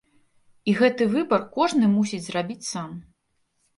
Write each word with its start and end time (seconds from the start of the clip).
І 0.71 0.75
гэты 0.79 1.03
выбар 1.11 1.45
кожны 1.57 1.85
мусіць 1.95 2.23
зрабіць 2.29 2.61
сам. 2.73 2.89